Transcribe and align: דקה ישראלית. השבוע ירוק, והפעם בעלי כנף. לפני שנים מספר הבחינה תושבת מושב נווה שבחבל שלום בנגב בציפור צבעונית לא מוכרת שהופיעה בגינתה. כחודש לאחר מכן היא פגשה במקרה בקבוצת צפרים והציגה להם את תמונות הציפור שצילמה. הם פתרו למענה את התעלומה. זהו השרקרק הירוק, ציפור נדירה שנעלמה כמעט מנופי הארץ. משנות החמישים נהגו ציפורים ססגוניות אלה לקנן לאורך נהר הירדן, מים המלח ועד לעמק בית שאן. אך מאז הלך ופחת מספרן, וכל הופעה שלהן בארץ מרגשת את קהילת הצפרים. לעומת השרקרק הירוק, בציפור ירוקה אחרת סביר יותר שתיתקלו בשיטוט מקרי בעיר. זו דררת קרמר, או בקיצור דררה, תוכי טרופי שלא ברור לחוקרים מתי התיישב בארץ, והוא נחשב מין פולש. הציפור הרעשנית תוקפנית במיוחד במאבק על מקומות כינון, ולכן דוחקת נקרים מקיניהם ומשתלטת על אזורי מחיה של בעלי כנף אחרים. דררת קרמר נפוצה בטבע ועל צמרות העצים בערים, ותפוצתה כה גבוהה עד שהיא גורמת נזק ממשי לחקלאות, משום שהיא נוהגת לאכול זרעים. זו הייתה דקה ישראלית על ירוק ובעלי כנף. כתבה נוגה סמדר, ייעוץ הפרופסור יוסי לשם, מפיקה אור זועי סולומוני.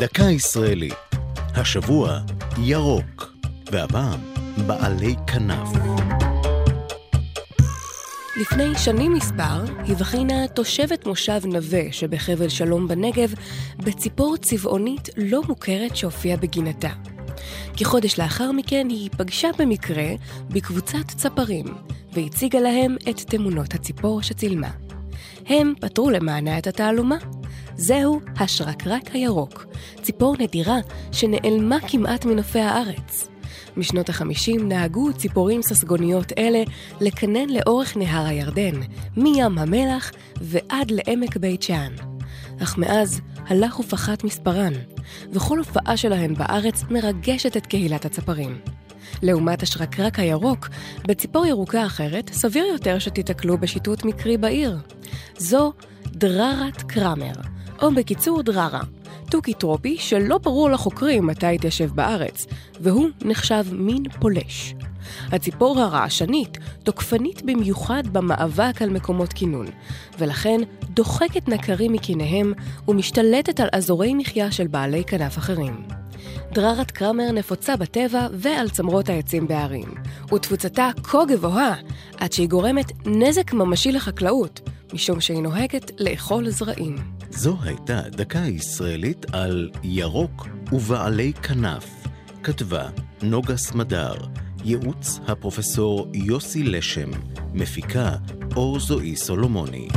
דקה 0.00 0.22
ישראלית. 0.22 0.94
השבוע 1.54 2.18
ירוק, 2.58 3.32
והפעם 3.72 4.20
בעלי 4.66 5.14
כנף. 5.26 5.68
לפני 8.40 8.78
שנים 8.78 9.12
מספר 9.12 9.64
הבחינה 9.88 10.48
תושבת 10.48 11.06
מושב 11.06 11.40
נווה 11.44 11.82
שבחבל 11.92 12.48
שלום 12.48 12.88
בנגב 12.88 13.34
בציפור 13.76 14.36
צבעונית 14.36 15.08
לא 15.16 15.40
מוכרת 15.48 15.96
שהופיעה 15.96 16.36
בגינתה. 16.36 16.92
כחודש 17.76 18.18
לאחר 18.18 18.52
מכן 18.52 18.86
היא 18.90 19.10
פגשה 19.10 19.48
במקרה 19.58 20.08
בקבוצת 20.48 21.08
צפרים 21.16 21.66
והציגה 22.12 22.60
להם 22.60 22.96
את 23.10 23.20
תמונות 23.20 23.74
הציפור 23.74 24.22
שצילמה. 24.22 24.70
הם 25.46 25.74
פתרו 25.80 26.10
למענה 26.10 26.58
את 26.58 26.66
התעלומה. 26.66 27.16
זהו 27.80 28.20
השרקרק 28.36 29.10
הירוק, 29.12 29.66
ציפור 30.02 30.36
נדירה 30.38 30.78
שנעלמה 31.12 31.76
כמעט 31.88 32.24
מנופי 32.24 32.58
הארץ. 32.58 33.28
משנות 33.76 34.08
החמישים 34.08 34.68
נהגו 34.68 35.12
ציפורים 35.12 35.62
ססגוניות 35.62 36.32
אלה 36.38 36.62
לקנן 37.00 37.48
לאורך 37.48 37.96
נהר 37.96 38.26
הירדן, 38.26 38.80
מים 39.16 39.58
המלח 39.58 40.12
ועד 40.40 40.90
לעמק 40.90 41.36
בית 41.36 41.62
שאן. 41.62 41.92
אך 42.62 42.78
מאז 42.78 43.20
הלך 43.46 43.80
ופחת 43.80 44.24
מספרן, 44.24 44.72
וכל 45.32 45.58
הופעה 45.58 45.96
שלהן 45.96 46.34
בארץ 46.34 46.82
מרגשת 46.90 47.56
את 47.56 47.66
קהילת 47.66 48.04
הצפרים. 48.04 48.58
לעומת 49.22 49.62
השרקרק 49.62 50.18
הירוק, 50.18 50.68
בציפור 51.06 51.46
ירוקה 51.46 51.86
אחרת 51.86 52.30
סביר 52.32 52.64
יותר 52.64 52.98
שתיתקלו 52.98 53.58
בשיטוט 53.58 54.04
מקרי 54.04 54.36
בעיר. 54.36 54.78
זו 55.36 55.72
דררת 56.06 56.82
קרמר, 56.82 57.32
או 57.82 57.90
בקיצור 57.90 58.42
דררה, 58.42 58.80
תוכי 59.30 59.54
טרופי 59.54 59.96
שלא 59.98 60.38
ברור 60.38 60.70
לחוקרים 60.70 61.26
מתי 61.26 61.54
התיישב 61.54 61.90
בארץ, 61.94 62.46
והוא 62.80 63.08
נחשב 63.24 63.64
מין 63.72 64.02
פולש. 64.20 64.74
הציפור 65.32 65.80
הרעשנית 65.80 66.58
תוקפנית 66.82 67.42
במיוחד 67.42 68.02
במאבק 68.12 68.82
על 68.82 68.90
מקומות 68.90 69.32
כינון, 69.32 69.66
ולכן 70.18 70.60
דוחקת 70.90 71.48
נקרים 71.48 71.92
מקיניהם 71.92 72.52
ומשתלטת 72.88 73.60
על 73.60 73.68
אזורי 73.72 74.14
מחיה 74.14 74.50
של 74.50 74.66
בעלי 74.66 75.04
כנף 75.04 75.38
אחרים. 75.38 75.82
דררת 76.52 76.90
קרמר 76.90 77.32
נפוצה 77.32 77.76
בטבע 77.76 78.26
ועל 78.32 78.68
צמרות 78.68 79.08
העצים 79.08 79.48
בערים, 79.48 79.94
ותפוצתה 80.34 80.90
כה 81.02 81.24
גבוהה 81.24 81.74
עד 82.16 82.32
שהיא 82.32 82.48
גורמת 82.48 83.06
נזק 83.06 83.52
ממשי 83.52 83.92
לחקלאות, 83.92 84.60
משום 84.92 85.20
שהיא 85.20 85.42
נוהגת 85.42 85.90
לאכול 86.00 86.50
זרעים. 86.50 87.17
זו 87.38 87.56
הייתה 87.62 88.00
דקה 88.10 88.38
ישראלית 88.38 89.26
על 89.32 89.70
ירוק 89.82 90.48
ובעלי 90.72 91.32
כנף. 91.32 91.84
כתבה 92.42 92.88
נוגה 93.22 93.56
סמדר, 93.56 94.14
ייעוץ 94.64 95.20
הפרופסור 95.28 96.06
יוסי 96.14 96.62
לשם, 96.62 97.10
מפיקה 97.54 98.12
אור 98.56 98.80
זועי 98.80 99.16
סולומוני. 99.16 99.88